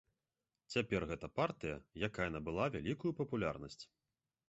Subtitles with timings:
[0.75, 1.77] Цяпер гэта партыя,
[2.09, 3.83] якая набыла вялікую папулярнасць.